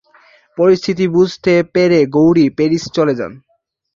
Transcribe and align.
পরিস্থিতি 0.57 1.05
বুঝতে 1.15 1.53
পেরে 1.73 1.99
গৌরী 2.15 2.45
প্যারিস 2.57 2.83
চলে 2.95 3.13
যান। 3.19 3.31